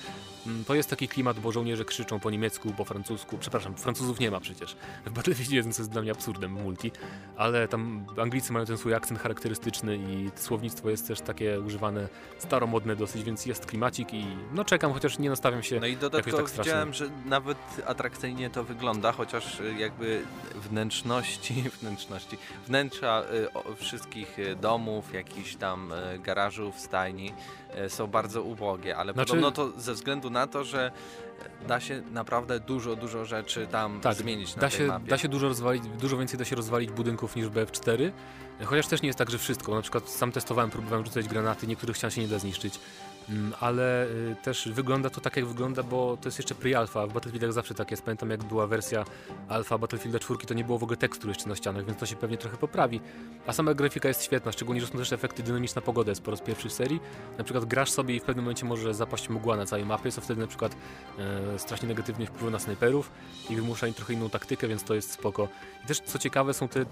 [0.47, 4.32] Mm, To jest taki klimat, bo żołnierze krzyczą po niemiecku, po francusku, przepraszam, Francuzów nie
[4.32, 4.78] ma przecież.
[5.06, 6.91] W Battlefield 1 co jest dla mnie absurdem multi,
[7.38, 12.95] ale tam Anglicy mają ten swój akcent charakterystyczny i słownictwo jest też takie używane staromodne
[12.95, 16.37] dosyć, więc jest klimacik i no czekam, chociaż nie nastawiam się No i jakoś dodatkowo
[16.37, 20.21] tak widziałem, że nawet atrakcyjnie to wygląda, chociaż y, jakby
[20.55, 22.37] wnętrzności, wnętrzności,
[22.67, 23.23] wnętrza
[23.71, 27.33] y, wszystkich y, domów, jakichś tam garażów, stajni
[27.87, 30.91] są bardzo ubogie, ale Znaczy- podobno to ze względu na to, że
[31.67, 35.08] da się naprawdę dużo, dużo rzeczy tam Tak, zmienić na Da się, mapie.
[35.08, 38.12] da się dużo rozwalić, dużo więcej da się rozwalić budynków niż w BF4,
[38.65, 39.76] chociaż też nie jest tak, że wszystko.
[39.76, 42.80] Na przykład sam testowałem, próbowałem rzucać granaty, niektórych ścian się nie da zniszczyć.
[43.29, 47.07] Mm, Ale y, też wygląda to tak jak wygląda, bo to jest jeszcze pre-alpha.
[47.07, 48.03] W Battlefieldach zawsze tak jest.
[48.03, 49.05] Pamiętam jak była wersja
[49.49, 52.15] alfa Battlefielda 4, to nie było w ogóle tekstu jeszcze na ścianach, więc to się
[52.15, 53.01] pewnie trochę poprawi.
[53.47, 56.41] A sama grafika jest świetna, szczególnie, że są też efekty dynamiczna pogoda jest po raz
[56.41, 56.99] pierwszy w serii.
[57.37, 60.21] Na przykład grasz sobie i w pewnym momencie może zapaść mgła na całej mapie, co
[60.21, 60.75] wtedy na przykład
[61.19, 63.11] e, strasznie negatywnie wpływa na snajperów
[63.49, 65.47] i wymusza im trochę inną taktykę, więc to jest spoko.
[65.83, 66.85] I też co ciekawe są te,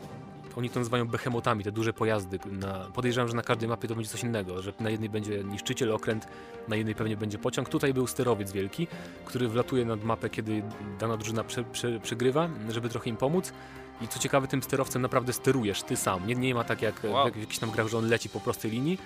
[0.55, 2.39] oni to nazywają behemotami, te duże pojazdy.
[2.51, 5.91] Na, podejrzewam, że na każdej mapie to będzie coś innego, że na jednej będzie niszczyciel,
[5.91, 6.27] okręt,
[6.67, 7.69] na jednej pewnie będzie pociąg.
[7.69, 8.87] Tutaj był sterowiec wielki,
[9.25, 10.63] który wlatuje nad mapę, kiedy
[10.99, 13.53] dana drużyna prze, prze, przegrywa, żeby trochę im pomóc.
[14.01, 16.27] I co ciekawe, tym sterowcem naprawdę sterujesz ty sam.
[16.27, 17.31] Nie, nie ma tak jak Wow.
[17.31, 18.97] w, jakichś tam grach, że on leci po prostej linii.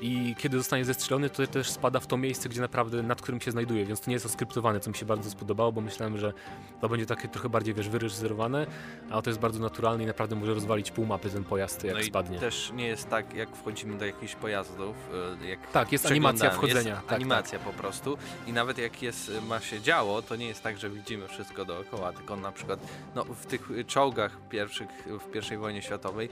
[0.00, 3.50] I kiedy zostanie zestrzelony, to też spada w to miejsce, gdzie naprawdę nad którym się
[3.50, 6.32] znajduje, więc to nie jest oskryptowane, co mi się bardzo spodobało, bo myślałem, że
[6.80, 8.66] to będzie takie trochę bardziej, wiesz, wyreżyserowane,
[9.10, 12.00] a to jest bardzo naturalne i naprawdę może rozwalić pół mapy ten pojazd, jak no
[12.00, 12.38] i spadnie.
[12.38, 14.96] też nie jest tak, jak wchodzimy do jakichś pojazdów,
[15.42, 16.94] y, jak Tak, jest animacja wchodzenia.
[16.94, 20.62] Jest tak, animacja po prostu i nawet jak jest, ma się działo, to nie jest
[20.62, 22.80] tak, że widzimy wszystko dookoła, tylko na przykład
[23.14, 24.88] no, w tych czołgach pierwszych
[25.28, 26.28] w pierwszej wojnie światowej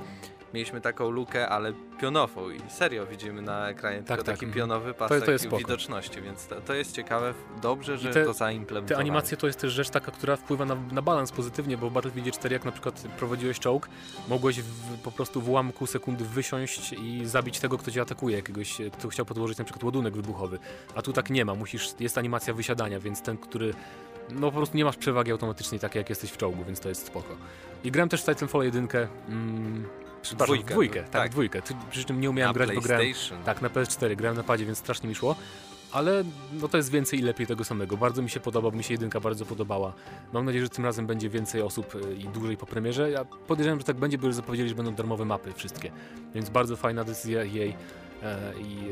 [0.54, 4.52] mieliśmy taką lukę, ale pionową i serio widzimy na ekranie tylko tak, taki mhm.
[4.52, 8.98] pionowy to pasek jest widoczności, więc to, to jest ciekawe, dobrze, że te- to zaimplementowano.
[8.98, 11.92] Te animacje to jest też rzecz taka, która wpływa na, na balans pozytywnie, bo w
[11.92, 13.88] Battlefield 4 jak na przykład prowadziłeś czołg,
[14.28, 18.78] mogłeś w, po prostu w ułamku sekundy wysiąść i zabić tego, kto cię atakuje, jakiegoś,
[18.92, 20.58] kto chciał podłożyć na przykład ładunek wybuchowy.
[20.94, 23.74] A tu tak nie ma, musisz, jest animacja wysiadania, więc ten, który
[24.30, 27.06] no po prostu nie masz przewagi automatycznej takiej jak jesteś w czołgu, więc to jest
[27.06, 27.36] spoko.
[27.84, 28.88] I grałem też w Titanfall 1,
[29.28, 29.88] mm,
[30.28, 31.30] przepraszam, Dwójkę, dwójkę, tak, tak.
[31.30, 31.62] dwójkę.
[31.90, 33.06] Przy czym nie umiałem na grać, bo grałem
[33.44, 35.36] tak, na PS4 grałem na padzie, więc strasznie mi szło.
[35.92, 37.96] Ale no to jest więcej i lepiej tego samego.
[37.96, 39.92] Bardzo mi się podoba, bo mi się jedynka bardzo podobała.
[40.32, 43.10] Mam nadzieję, że tym razem będzie więcej osób y, i dłużej po premierze.
[43.10, 45.90] Ja podejrzewam, że tak będzie, bo już zapowiedzieli, że będą darmowe mapy wszystkie.
[46.34, 47.76] Więc bardzo fajna decyzja jej.
[48.26, 48.90] E, I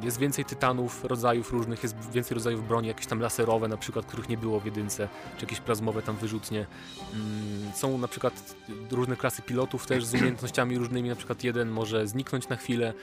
[0.00, 4.06] e, jest więcej tytanów, rodzajów różnych, jest więcej rodzajów broni, jakieś tam laserowe na przykład,
[4.06, 6.66] których nie było w jedynce, czy jakieś plazmowe tam wyrzutnie.
[7.14, 8.54] Mm, Są na przykład
[8.90, 12.94] różne klasy pilotów też z umiejętnościami różnymi, na przykład jeden może zniknąć na chwilę,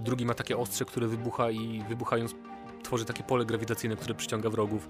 [0.00, 2.34] drugi ma takie ostrze, które wybucha i wybuchając
[2.82, 4.88] tworzy takie pole grawitacyjne, które przyciąga wrogów.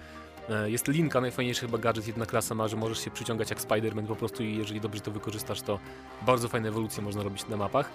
[0.51, 4.07] E, Jest linka, najfajniejszy chyba gadżet, jedna klasa ma, że możesz się przyciągać jak Spider-Man
[4.07, 5.79] po prostu i jeżeli dobrze to wykorzystasz, to
[6.27, 7.91] bardzo fajne ewolucje można robić na mapach.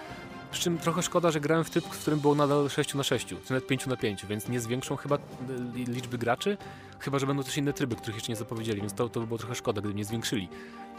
[0.53, 3.27] Przy czym trochę szkoda, że grałem w typ, w którym było nadal 6 na 6,
[3.27, 5.19] czy nawet 5 na 5, więc nie zwiększą chyba e,
[5.75, 6.57] li- liczby graczy,
[6.99, 9.37] chyba że będą też inne tryby, których jeszcze nie zapowiedzieli, więc to, to by było
[9.37, 10.49] trochę szkoda, gdyby nie zwiększyli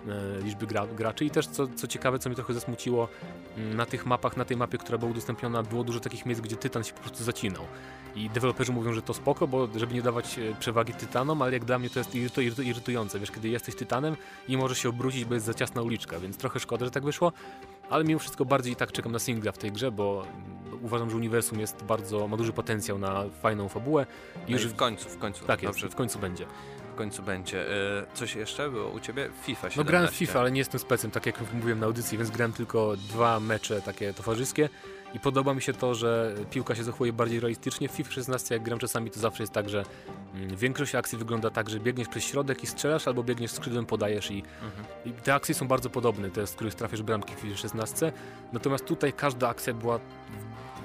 [0.09, 1.25] e, liczby gra, graczy.
[1.25, 3.09] I też co, co ciekawe, co mnie trochę zasmuciło,
[3.57, 6.57] mm, na tych mapach, na tej mapie, która była udostępniona, było dużo takich miejsc, gdzie
[6.57, 7.63] tytan się po prostu zacinał.
[8.17, 11.65] I deweloperzy mówią, że to spoko, bo żeby nie dawać e, przewagi tytanom, ale jak
[11.65, 14.17] dla mnie to jest irytu, irytu, irytujące, wiesz, kiedy jesteś tytanem
[14.49, 17.33] i możesz się obrócić, bo jest za ciasna uliczka, więc trochę szkoda, że tak wyszło,
[17.91, 20.27] ale mimo wszystko bardziej i tak czekam na singla w tej grze, bo
[20.83, 24.69] uważam, że uniwersum jest bardzo, ma duży potencjał na fajną fabułę i No już i
[24.69, 25.45] w końcu, w końcu.
[25.45, 26.47] tak jest, w końcu będzie.
[26.93, 27.71] w końcu będzie.
[28.01, 29.31] E, coś jeszcze było u ciebie?
[29.43, 29.79] FIFA 17.
[29.81, 32.53] No grałem w FIFA, ale nie jestem specem, tak jak mówiłem na audycji, więc grałem
[32.53, 34.69] tylko dwa mecze takie towarzyskie
[35.15, 37.89] i podoba mi się to, że piłka się zachowuje bardziej realistycznie.
[37.89, 39.85] W FIFA 16 jak gram czasami to zawsze jest tak, że
[40.35, 44.31] mm, większość akcji wygląda tak, że biegniesz przez środek i strzelasz, albo biegniesz skrzydłem, podajesz
[44.31, 44.85] i, Mhm.
[45.07, 48.13] i te akcje są bardzo podobne, te, z których trafisz bramki w FIFA 16.
[48.53, 49.99] Natomiast tutaj każda akcja była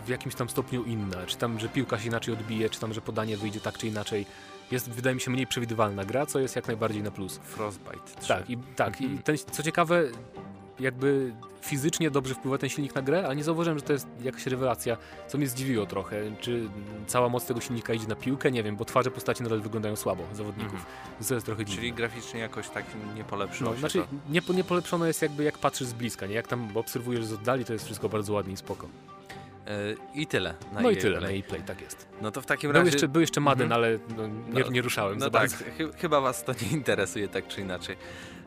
[0.06, 1.26] w- jakimś tam stopniu inna.
[1.26, 4.26] Czy tam, że piłka się inaczej odbije, czy tam, że podanie wyjdzie tak czy inaczej.
[4.72, 7.38] Jest, wydaje mi się, mniej przewidywalna gra, co jest jak najbardziej na plus.
[7.44, 8.28] Frostbite 3.
[8.28, 10.04] Tak, i, tak, i ten, co ciekawe,
[10.80, 14.46] jakby fizycznie dobrze wpływa ten silnik na grę, ale nie zauważyłem, że to jest jakaś
[14.46, 16.22] rewelacja, co mnie zdziwiło trochę.
[16.40, 16.70] Czy
[17.08, 18.52] cała moc tego silnika idzie na piłkę?
[18.52, 20.86] Nie wiem, bo twarze postaci nadal wyglądają słabo zawodników.
[21.14, 21.82] Więc to jest trochę dziwne.
[21.82, 24.08] Czyli graficznie jakoś tak nie polepszyło No, się znaczy, to.
[24.30, 26.34] nie, nie polepszone jest jakby jak patrzysz z bliska, nie?
[26.36, 28.88] Jak tam obserwujesz z oddali, to jest wszystko bardzo ładnie i spoko.
[30.14, 30.54] I tyle.
[30.74, 31.40] Na No i tyle, Play.
[31.40, 32.08] na e-play, tak jest.
[32.22, 32.92] No to w takim Był razie...
[32.92, 33.82] jeszcze, był jeszcze Madden, Mhm.
[33.84, 37.48] ale no, nie, No, nie ruszałem No tak, chy- chyba was to nie interesuje tak
[37.48, 37.98] czy inaczej.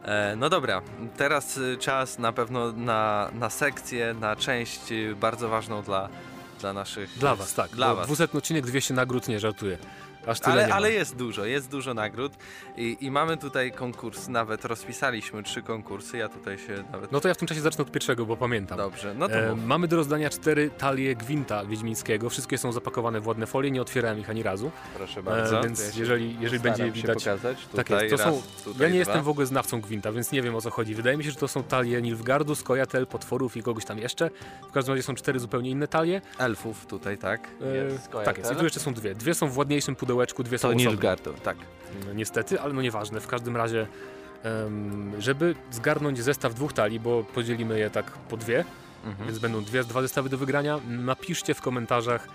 [0.04, 0.82] E, no dobra,
[1.16, 6.08] teraz y, czas na pewno na, na sekcję, na część y, bardzo ważną dla,
[6.60, 7.10] dla naszych...
[7.18, 7.70] Dla was, tak.
[7.70, 8.06] Dla was.
[8.06, 9.78] 200 odcinek, 200 nagród, nie żartuję.
[10.26, 12.32] Aż tyle Ale, ale jest dużo, jest dużo nagród
[12.76, 17.12] i, i mamy tutaj konkurs, nawet rozpisaliśmy trzy konkursy, ja tutaj się nawet...
[17.12, 18.78] No to ja w tym czasie zacznę od pierwszego, bo pamiętam.
[18.78, 19.64] Dobrze, no to E, mów.
[19.64, 22.30] mamy do rozdania cztery talie Gwinta Wiedźmińskiego.
[22.30, 24.70] Wszystkie są zapakowane w ładne folie, nie otwierałem ich ani razu.
[24.96, 25.58] proszę bardzo.
[25.60, 27.18] E, więc jeżeli, jeżeli będzie się widać.
[27.24, 27.58] pokazać.
[27.76, 28.98] Tak Tutaj jest, to raz, są- tutaj Ja nie dwa.
[28.98, 30.94] jestem w ogóle znawcą Gwinta, więc nie wiem o co chodzi.
[30.94, 34.30] Wydaje mi się, że to są talie Nilfgardu, Skojatel, potworów i kogoś tam jeszcze.
[34.68, 36.20] W każdym razie są cztery zupełnie inne talie.
[36.38, 37.48] Elfów tutaj, tak?
[38.14, 38.52] E, tak jest.
[38.52, 39.14] I tu jeszcze są dwie.
[39.14, 40.90] Dwie są w ładniejszym pudełeczku, dwie są To osobne.
[40.90, 41.56] Nilgardu, tak.
[42.06, 43.20] No, niestety, ale no nieważne.
[43.20, 43.86] W każdym razie,
[45.18, 48.64] żeby zgarnąć zestaw dwóch talii, bo podzielimy je tak po dwie,
[49.06, 49.26] Mhm.
[49.28, 50.80] więc będą dwie, dwa zestawy do wygrania.
[50.88, 52.28] Napiszcie w komentarzach,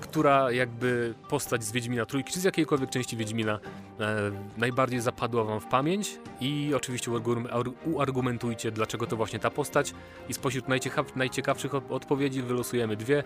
[0.00, 3.58] która jakby postać z Wiedźmina Trójki, czy z jakiejkolwiek części Wiedźmina
[4.00, 4.16] e,
[4.56, 9.94] najbardziej zapadła wam w pamięć i oczywiście uargum- ar- uargumentujcie, dlaczego to właśnie ta postać
[10.28, 13.24] i spośród najciekaw- najciekawszych od- odpowiedzi wylosujemy dwie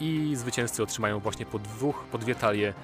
[0.00, 2.74] i zwycięzcy otrzymają właśnie po dwóch, po dwie talie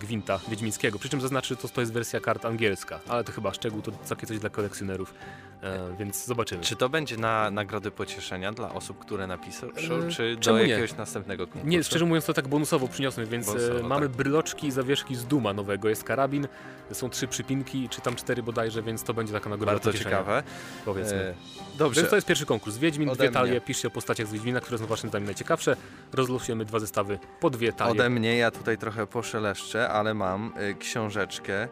[0.00, 0.98] Gwinta Wiedźmińskiego.
[0.98, 3.92] Przy czym zaznaczy, że to, to jest wersja kart angielska, ale to chyba szczegół, to
[3.92, 5.14] takie coś dla kolekcjonerów,
[5.62, 6.62] e, więc zobaczymy.
[6.62, 10.66] Czy to będzie na nagrody pocieszenia dla osób, które napiszą, E, czy do czemu nie?
[10.66, 11.68] jakiegoś następnego konkursu?
[11.68, 14.16] Nie, szczerze mówiąc to tak bonusowo przyniosłem, więc Bonusowo, e, mamy tak.
[14.16, 15.88] bryloczki i zawieszki z Duma nowego.
[15.88, 16.48] Jest karabin,
[16.92, 20.42] są trzy przypinki, czy tam cztery bodajże, więc to będzie taka nagroda Bardzo pocieszenia, ciekawe.
[20.84, 21.18] Powiedzmy.
[21.18, 21.34] E,
[21.78, 22.76] dobrze, Więc to jest pierwszy konkurs.
[22.78, 23.60] Wiedźmin, Ode dwie talie, mnie.
[23.60, 25.76] piszcie o postaciach z Wiedźmina, które są waszym zdaniem najciekawsze.
[26.12, 27.90] Rozlosujemy dwa zestawy po dwie talie.
[27.90, 31.68] ode mnie ja tutaj trochę poszeleszczę, ale mam y, książeczkę,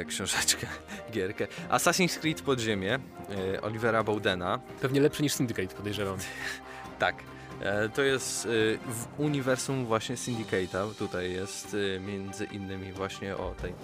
[0.00, 0.66] y, książeczkę,
[1.12, 1.46] gierkę.
[1.70, 2.98] Assassin's Creed Podziemie
[3.62, 4.58] Olivera Bowdena.
[4.80, 6.16] Pewnie lepszy niż Syndicate, podejrzewam.
[6.98, 7.14] Tak.
[7.60, 10.94] E, To jest y, w uniwersum właśnie Syndicate'a.
[10.94, 13.74] Tutaj jest między innymi właśnie o tej.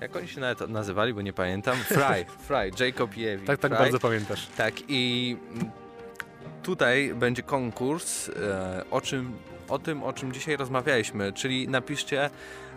[0.00, 1.76] Jak oni się nawet nazywali, bo nie pamiętam.
[1.88, 3.46] Fry, Fry, Jacob i Evi.
[3.46, 3.78] Tak, tak Fry.
[3.80, 4.46] bardzo pamiętasz.
[4.56, 5.36] Tak, i
[6.62, 9.32] tutaj będzie konkurs e, o, czym,
[9.68, 12.30] o tym, o czym dzisiaj rozmawialiśmy, czyli napiszcie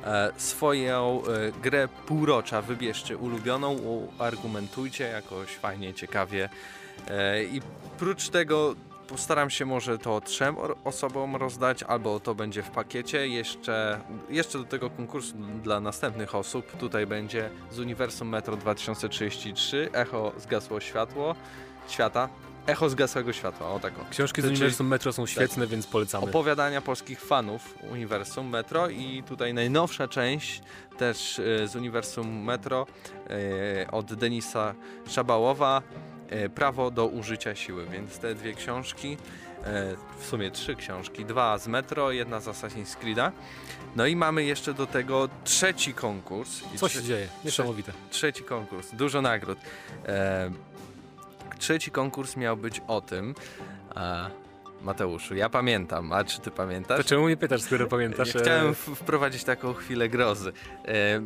[0.04, 3.74] e, swoją e, grę półrocza, wybierzcie ulubioną,
[4.20, 6.50] uargumentujcie jakoś fajnie, ciekawie.
[7.08, 7.62] E, i
[7.98, 8.76] prócz tego
[9.08, 13.28] postaram się może to trzem osobom rozdać, albo to będzie w pakiecie.
[13.28, 16.78] Jeszcze, jeszcze do tego konkursu dla następnych osób.
[16.78, 21.36] Tutaj będzie z Uniwersum Metro 2033 Echo zgasło światło,
[21.88, 22.30] świata,
[22.68, 24.06] Echo zgasłego światła, o taką.
[24.10, 26.26] Książki z Czyli- Uniwersum Metro są świetne, więc polecamy.
[26.26, 30.62] Opowiadania polskich fanów Uniwersum Metro i tutaj najnowsza część
[30.98, 32.88] też e, z Uniwersum Metro
[33.84, 34.76] e, od Denisa
[35.10, 35.82] Szabałowa
[36.30, 39.18] e, Prawo do użycia siły, więc te dwie książki
[39.64, 43.32] e, w sumie trzy książki, dwa z Metro, jedna z Assassin's Creed'a.
[43.96, 46.62] No i mamy jeszcze do tego trzeci konkurs.
[46.76, 47.28] I Co trze- się dzieje?
[47.46, 47.92] Niesamowite.
[48.10, 49.58] trzeci konkurs, dużo nagród.
[50.06, 50.52] E,
[51.58, 53.36] trzeci konkurs miał być o tym,
[53.96, 54.30] a,
[54.82, 56.98] Mateuszu, ja pamiętam, a czy ty pamiętasz?
[56.98, 58.30] To czemu mnie pytasz, skoro pamiętasz?
[58.30, 60.52] Chciałem e, w- wprowadzić taką chwilę grozy.
[60.86, 61.22] E,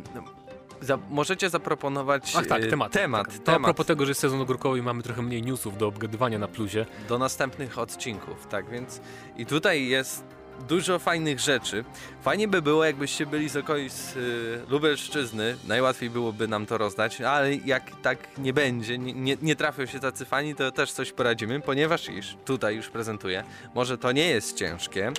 [0.82, 2.91] za, możecie zaproponować Ach tak, e, temat.
[2.91, 3.36] temat, tak.
[3.38, 5.88] To a temat propos tego, że jest sezon ogórkowy i mamy trochę mniej newsów do
[5.88, 6.86] obgadywania na plusie.
[7.10, 9.02] do następnych odcinków, tak więc
[9.38, 10.24] i tutaj jest
[10.62, 11.84] dużo fajnych rzeczy.
[12.21, 17.56] Fajnie by było, jakbyście byli z okolic y, Lubelszczyzny, najłatwiej byłoby nam to rozdać, ale
[17.56, 21.62] jak tak nie będzie, nie, nie, nie trafią się tacy fani, to też coś poradzimy,
[21.62, 23.43] ponieważ iż tutaj już prezentuję.
[23.76, 25.12] Może to nie jest ciężkie,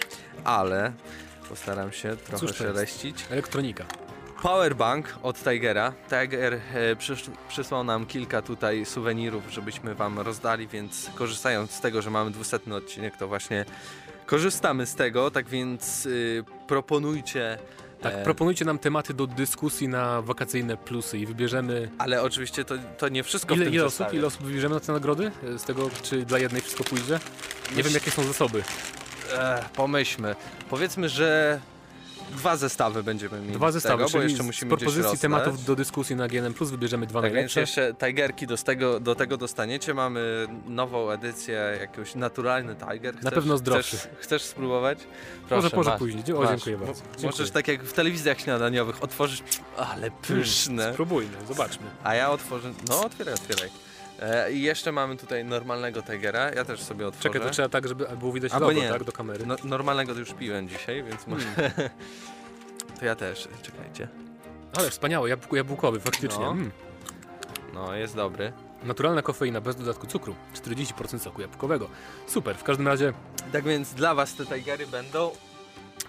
[0.44, 0.92] ale
[1.48, 2.74] postaram się trochę Cóż to jest?
[2.74, 3.24] szeleścić.
[3.30, 3.84] Elektronika.
[4.42, 5.92] Powerbank od Tigera.
[6.08, 12.02] Tiger e, przysz, przysłał nam kilka tutaj suwenirów, żebyśmy wam rozdali, więc korzystając z tego,
[12.02, 13.64] że mamy 200 odcinek, to właśnie
[14.36, 17.58] korzystamy z tego, tak więc y, proponujcie
[18.02, 21.88] Tak, E, proponujcie nam tematy do dyskusji na wakacyjne plusy i wybierzemy...
[21.98, 24.80] Ale oczywiście to, to nie wszystko Ile, w tym ile osób, ile osób wybierzemy na
[24.80, 25.30] te nagrody?
[25.54, 27.12] E, Z tego, czy dla jednej wszystko pójdzie?
[27.70, 28.62] Nie Myśl- wiem, jakie są zasoby.
[29.38, 30.34] Ech, pomyślmy.
[30.70, 31.60] Powiedzmy, że
[32.32, 35.64] dwa zestawy będziemy mieli Dwa z zestawy, tego, bo jeszcze z musimy gdzieś propozycji tematów
[35.64, 37.60] do dyskusji na GNM+, wybierzemy dwa Tak więc najlepsze.
[37.60, 39.94] jeszcze Tigerki do tego, do tego dostaniecie.
[39.94, 43.16] Mamy nową edycję, jakiegoś naturalny Tiger.
[43.16, 43.96] Chcesz, pewno zdrowszy.
[43.96, 44.98] Chcesz, chcesz spróbować?
[45.48, 46.22] Proszę, może może później.
[46.36, 47.02] O, dziękuję bardzo.
[47.02, 47.50] Możesz Dziękuję.
[47.50, 49.42] tak jak w telewizjach śniadaniowych otworzyć,
[49.76, 50.92] ale pyszne.
[50.92, 51.86] Spróbujmy, zobaczmy.
[52.04, 53.70] A ja otworzę, no otwieraj, otwieraj.
[54.22, 57.22] E, I jeszcze mamy tutaj normalnego Tigera, ja też sobie otworzę.
[57.28, 58.88] Czekaj, to trzeba tak, żeby było widać Albo logo, nie.
[58.88, 59.46] tak, do kamery.
[59.46, 61.46] No, normalnego to już piłem dzisiaj, więc może...
[61.46, 61.72] Hmm.
[62.98, 64.08] to ja też, czekajcie.
[64.78, 66.44] Ale wspaniałe, jabłko, jabłkowy, faktycznie.
[66.44, 66.50] No.
[66.50, 66.70] Mm.
[67.74, 68.52] No, jest dobry.
[68.84, 71.88] Naturalna kofeina bez dodatku cukru, 40% soku jabłkowego.
[72.26, 73.12] Super, w każdym razie
[73.52, 75.30] Tak więc dla was te Tigery będą.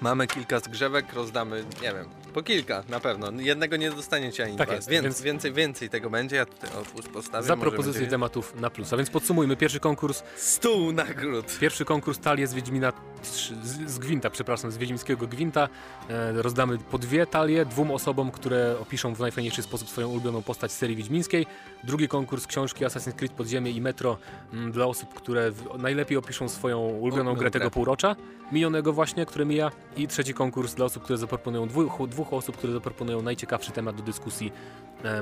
[0.01, 3.31] Mamy kilka zgrzewek, rozdamy, nie wiem, po kilka na pewno.
[3.37, 4.75] Jednego nie dostaniecie ani Tak dwa.
[4.75, 6.35] jest, więc, więc- więcej, więcej tego będzie.
[6.35, 6.69] Ja tutaj
[7.13, 7.47] postawię.
[7.47, 8.93] za propozycję będzie- tematów na plus.
[8.93, 11.59] A więc podsumujmy, pierwszy konkurs, Stół nagród.
[11.59, 12.93] pierwszy konkurs talie z Wiedźmina,
[13.23, 13.51] z,
[13.91, 15.69] z Gwinta, przepraszam, z Wiedźmińskiego Gwinta.
[16.09, 20.71] E, rozdamy po dwie talie dwóm osobom, które opiszą w najfajniejszy sposób swoją ulubioną postać
[20.71, 21.45] z serii wiedźmińskiej.
[21.83, 24.17] Drugi konkurs książki Assassin's Creed Podziemie i Metro
[24.53, 28.15] mm, dla osób, które w, najlepiej opiszą swoją ulubioną grę tego półrocza,
[28.51, 29.71] minionego właśnie, które mija.
[29.97, 34.03] I trzeci konkurs dla osób, które zaproponują, dwóch, dwóch osób, które zaproponują najciekawszy temat do
[34.03, 34.51] dyskusji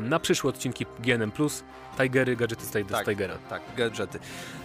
[0.01, 1.31] na przyszłe odcinki GNM+,
[1.97, 3.37] Tigery, gadżety z, z Tigera.
[3.49, 4.19] Tak, gadżety.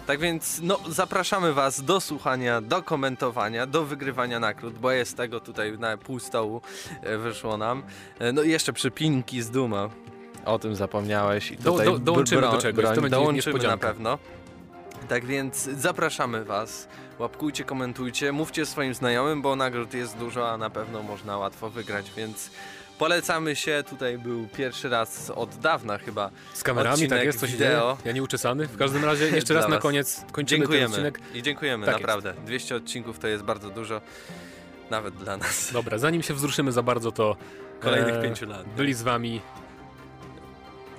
[0.07, 5.39] Tak więc no, zapraszamy Was do słuchania, do komentowania, do wygrywania nagród, bo jest tego
[5.39, 6.61] tutaj na pół stołu
[7.01, 7.83] e, wyszło nam.
[8.19, 9.89] E, No i jeszcze przypinki z Duma.
[10.45, 11.51] O tym zapomniałeś.
[11.51, 14.17] I Do- tutaj do- dołączymy broń- do czegoś, to broń będzie Dołączymy na pewno.
[15.09, 16.87] Tak więc zapraszamy Was.
[17.19, 22.11] Łapkujcie, komentujcie, mówcie swoim znajomym, bo nagród jest dużo, a na pewno można łatwo wygrać,
[22.17, 22.51] więc
[22.99, 23.83] polecamy się.
[23.89, 27.69] Tutaj był pierwszy raz od dawna chyba Z kamerami, Odcinek tak jest, coś wideo.
[27.93, 27.97] dzieje.
[28.05, 28.67] Ja nie uczesany.
[28.67, 31.19] W każdym razie jeszcze raz na koniec kończymy ten Dziękujemy odcinek.
[31.33, 32.33] i dziękujemy, Tak naprawdę.
[32.45, 34.01] 200 odcinków to jest bardzo dużo,
[34.89, 35.69] nawet dla nas.
[35.73, 37.35] Dobra, zanim się wzruszymy za bardzo, to
[37.79, 38.67] Kolejnych e, pięciu lat.
[38.77, 39.41] byli z wami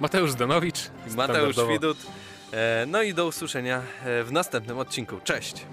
[0.00, 0.78] Mateusz Zdanowicz,
[1.16, 1.57] Mateusz.
[1.68, 1.98] Widut.
[2.52, 5.20] E, No i do usłyszenia e, w następnym odcinku.
[5.24, 5.66] Cześć!